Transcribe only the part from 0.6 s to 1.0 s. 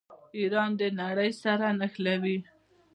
د